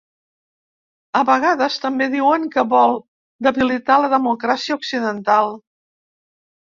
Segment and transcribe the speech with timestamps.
[1.19, 2.97] A vegades també diuen que vol
[3.49, 5.55] debilitar la democràcia occidental.